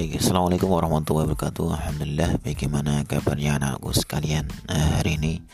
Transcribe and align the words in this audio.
Baik, 0.00 0.16
Assalamualaikum 0.16 0.72
warahmatullahi 0.72 1.28
wabarakatuh. 1.28 1.76
Alhamdulillah, 1.76 2.40
bagaimana 2.40 3.04
kabarnya 3.04 3.60
anakku 3.60 3.92
sekalian 3.92 4.48
uh, 4.72 4.96
hari 4.96 5.20
ini? 5.20 5.44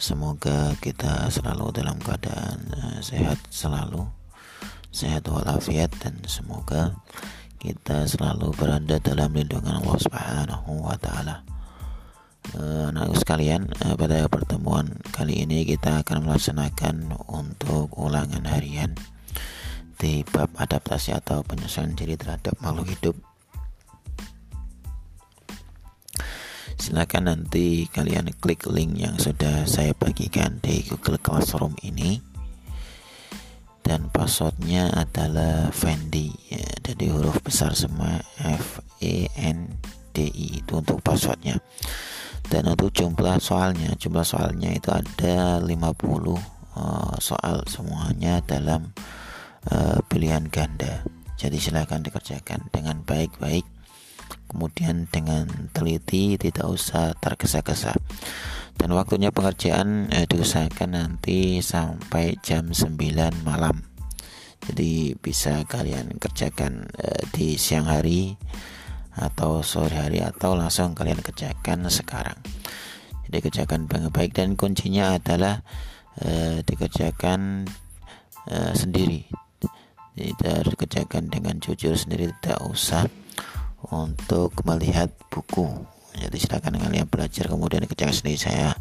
Semoga 0.00 0.72
kita 0.80 1.28
selalu 1.28 1.68
dalam 1.68 2.00
keadaan 2.00 2.56
uh, 2.72 3.04
sehat 3.04 3.36
selalu 3.52 4.08
Sehat 4.88 5.28
walafiat 5.28 5.92
dan 6.00 6.16
semoga 6.24 6.96
kita 7.60 8.08
selalu 8.08 8.48
berada 8.56 8.96
dalam 8.96 9.28
lindungan 9.28 9.84
Allah 9.84 9.98
Subhanahu 10.08 10.80
wa 10.80 10.96
taala. 10.96 11.44
Uh, 12.56 12.88
anakku 12.88 13.20
sekalian, 13.20 13.68
pada 13.76 14.24
pertemuan 14.32 14.88
kali 15.12 15.44
ini 15.44 15.68
kita 15.68 16.00
akan 16.00 16.24
melaksanakan 16.24 17.12
untuk 17.28 17.92
ulangan 17.92 18.48
harian 18.48 18.96
di 20.00 20.24
bab 20.32 20.48
adaptasi 20.56 21.12
atau 21.12 21.44
penyesuaian 21.44 21.92
diri 21.92 22.16
terhadap 22.16 22.56
makhluk 22.64 22.96
hidup 22.96 23.20
silakan 26.80 27.28
nanti 27.28 27.84
kalian 27.92 28.32
klik 28.40 28.64
link 28.64 28.96
yang 28.96 29.20
sudah 29.20 29.68
saya 29.68 29.92
bagikan 29.92 30.56
di 30.64 30.80
Google 30.88 31.20
Classroom 31.20 31.76
ini. 31.84 32.16
Dan 33.84 34.08
passwordnya 34.08 34.88
adalah 34.96 35.68
Fendi. 35.68 36.32
Ya, 36.48 36.64
jadi 36.80 37.12
huruf 37.12 37.44
besar 37.44 37.76
semua 37.76 38.24
F 38.40 38.80
E 39.04 39.28
N 39.36 39.76
D 40.16 40.24
I. 40.32 40.64
Itu 40.64 40.80
untuk 40.80 41.04
passwordnya. 41.04 41.60
Dan 42.48 42.66
untuk 42.72 42.96
jumlah 42.96 43.36
soalnya 43.38 43.92
jumlah 44.00 44.24
soalnya 44.24 44.72
itu 44.72 44.88
ada 44.88 45.60
50 45.60 45.68
uh, 45.68 45.76
eh, 45.76 47.14
soal 47.20 47.62
semuanya 47.68 48.40
dalam 48.40 48.96
uh, 49.68 50.00
pilihan 50.08 50.48
ganda. 50.48 51.04
Jadi 51.36 51.60
silahkan 51.60 52.00
dikerjakan 52.00 52.72
dengan 52.72 53.04
baik-baik 53.04 53.79
kemudian 54.48 55.10
dengan 55.10 55.70
teliti 55.74 56.38
tidak 56.40 56.66
usah 56.66 57.14
tergesa-gesa. 57.18 57.94
Dan 58.80 58.96
waktunya 58.96 59.28
pengerjaan 59.28 60.08
eh, 60.08 60.24
diusahakan 60.24 60.96
nanti 60.96 61.60
sampai 61.60 62.40
jam 62.40 62.72
9 62.72 62.96
malam. 63.44 63.84
Jadi 64.60 65.16
bisa 65.16 65.64
kalian 65.64 66.16
kerjakan 66.20 66.88
eh, 66.96 67.24
di 67.32 67.56
siang 67.56 67.88
hari 67.88 68.36
atau 69.16 69.60
sore 69.60 69.96
hari 70.00 70.24
atau 70.24 70.56
langsung 70.56 70.96
kalian 70.96 71.20
kerjakan 71.20 71.88
sekarang. 71.92 72.38
Jadi 73.28 73.46
kerjakan 73.46 73.86
dengan 73.86 74.10
baik 74.10 74.32
dan 74.34 74.56
kuncinya 74.56 75.20
adalah 75.20 75.62
eh, 76.20 76.64
dikerjakan 76.64 77.68
eh, 78.48 78.72
sendiri. 78.74 79.28
Tidak 80.16 80.66
dikerjakan 80.66 81.32
dengan 81.32 81.62
jujur 81.62 81.96
sendiri 81.96 82.34
tidak 82.42 82.60
usah 82.66 83.06
untuk 83.90 84.54
melihat 84.66 85.10
buku. 85.30 85.66
Jadi 86.10 86.36
silakan 86.42 86.78
kalian 86.78 87.06
belajar 87.06 87.46
kemudian 87.46 87.86
kerjakan 87.86 88.14
sendiri. 88.14 88.38
Saya 88.38 88.74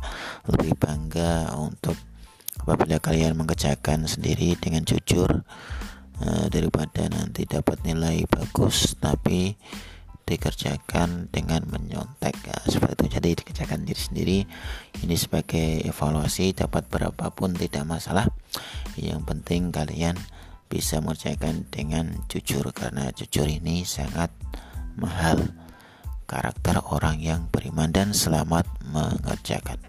lebih 0.49 0.73
bangga 0.77 1.53
untuk 1.57 1.93
apabila 2.61 2.97
kalian 2.97 3.37
mengerjakan 3.37 4.09
sendiri 4.09 4.57
dengan 4.57 4.83
jujur 4.83 5.45
uh, 6.25 6.45
daripada 6.49 7.07
nanti 7.07 7.45
dapat 7.45 7.81
nilai 7.85 8.25
bagus 8.27 8.97
tapi 8.97 9.55
dikerjakan 10.29 11.33
dengan 11.33 11.65
menyontek. 11.65 12.37
Ya, 12.45 12.57
seperti 12.69 12.93
itu. 12.93 13.05
Jadi 13.17 13.29
dikerjakan 13.41 13.79
diri 13.81 13.97
sendiri. 14.01 14.39
Ini 15.01 15.15
sebagai 15.17 15.81
evaluasi 15.89 16.53
dapat 16.53 16.85
berapapun 16.85 17.57
tidak 17.57 17.81
masalah. 17.89 18.29
Yang 18.93 19.25
penting 19.25 19.73
kalian 19.73 20.13
bisa 20.69 21.01
mengerjakan 21.01 21.65
dengan 21.73 22.13
jujur. 22.29 22.69
Karena 22.77 23.09
jujur 23.09 23.49
ini 23.49 23.81
sangat 23.89 24.29
mahal 24.95 25.37
karakter 26.29 26.77
orang 26.93 27.17
yang 27.17 27.49
beriman 27.49 27.89
dan 27.89 28.13
selamat 28.13 28.69
mengerjakan. 28.93 29.88